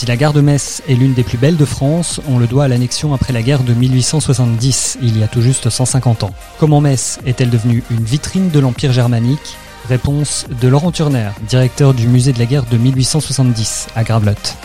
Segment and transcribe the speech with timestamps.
[0.00, 2.64] Si la gare de Metz est l'une des plus belles de France, on le doit
[2.64, 6.30] à l'annexion après la guerre de 1870, il y a tout juste 150 ans.
[6.58, 9.58] Comment Metz est-elle devenue une vitrine de l'Empire germanique?
[9.90, 14.56] Réponse de Laurent Turner, directeur du musée de la guerre de 1870 à Gravelotte.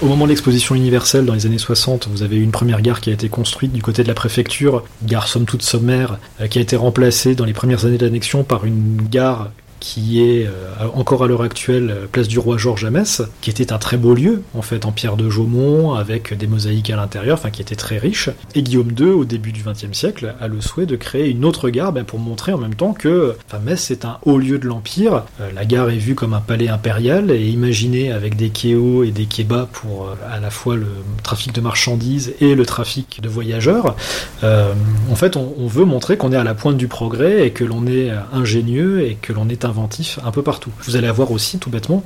[0.00, 3.02] Au moment de l'exposition universelle dans les années 60, vous avez eu une première gare
[3.02, 6.60] qui a été construite du côté de la préfecture, gare somme toute sommaire, euh, qui
[6.60, 9.50] a été remplacée dans les premières années d'annexion par une gare
[9.80, 13.50] qui est euh, encore à l'heure actuelle euh, place du roi Georges à Metz, qui
[13.50, 16.96] était un très beau lieu en fait en pierre de Jaumont avec des mosaïques à
[16.96, 18.30] l'intérieur, enfin qui était très riche.
[18.54, 21.70] Et Guillaume II au début du XXe siècle a le souhait de créer une autre
[21.70, 25.24] gare ben, pour montrer en même temps que Metz c'est un haut lieu de l'empire.
[25.40, 29.04] Euh, la gare est vue comme un palais impérial et imaginée avec des quais hauts
[29.04, 30.88] et des quais bas pour à la fois le
[31.22, 33.96] trafic de marchandises et le trafic de voyageurs.
[34.42, 37.64] en fait, on, on veut montrer qu'on est à la pointe du progrès et que
[37.64, 40.70] l'on est ingénieux et que l'on est inventif un peu partout.
[40.84, 42.02] Vous allez avoir aussi, tout bêtement,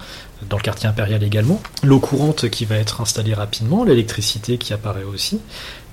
[0.49, 5.05] dans le quartier impérial également, l'eau courante qui va être installée rapidement, l'électricité qui apparaît
[5.05, 5.41] aussi,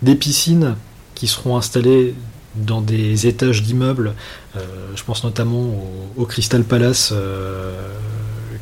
[0.01, 0.75] des piscines
[1.15, 2.15] qui seront installées
[2.55, 4.15] dans des étages d'immeubles,
[4.57, 4.61] euh,
[4.95, 5.65] je pense notamment
[6.17, 7.73] au, Crystal Palace euh,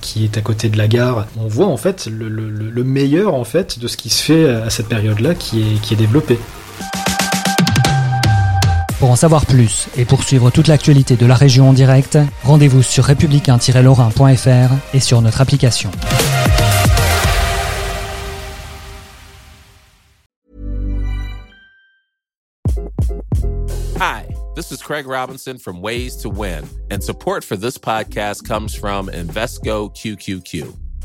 [0.01, 1.27] qui est à côté de la gare.
[1.37, 4.87] On voit en fait le, meilleur en fait de ce qui se fait à cette
[4.87, 6.37] période-là qui est, qui est développé.
[8.99, 13.03] Pour en savoir plus et poursuivre toute l'actualité de la région en direct, rendez-vous sur
[13.03, 15.91] républicain-lorrain.fr et sur notre application.
[23.99, 28.75] Hi, this is Craig Robinson from Ways to Win, and support for this podcast comes
[28.75, 30.86] from Invesco QQQ.